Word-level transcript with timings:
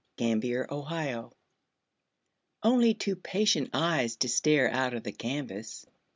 FADED 0.17 0.41
PICTURES 0.71 1.31
Only 2.63 2.95
two 2.95 3.15
patient 3.15 3.69
eyes 3.73 4.15
to 4.15 4.29
stare 4.29 4.67
Out 4.67 4.95
of 4.95 5.03
the 5.03 5.11
canvas. 5.11 5.85